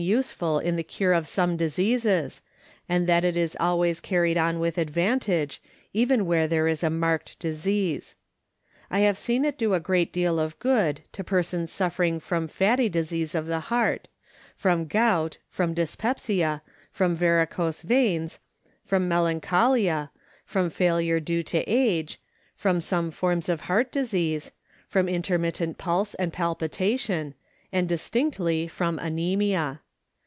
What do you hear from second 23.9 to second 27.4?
disease, from intermittent pulse and palpitation,